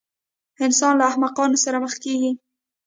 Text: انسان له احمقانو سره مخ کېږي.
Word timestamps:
انسان 0.65 0.93
له 0.97 1.03
احمقانو 1.11 1.57
سره 1.63 1.77
مخ 1.83 1.93
کېږي. 2.03 2.31